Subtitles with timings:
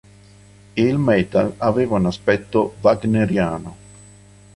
[0.73, 3.75] Il metal aveva un aspetto wagneriano".